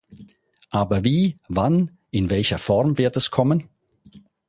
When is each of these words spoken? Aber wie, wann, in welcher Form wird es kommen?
Aber 0.71 1.05
wie, 1.05 1.37
wann, 1.47 1.91
in 2.09 2.31
welcher 2.31 2.57
Form 2.57 2.97
wird 2.97 3.17
es 3.17 3.29
kommen? 3.29 3.69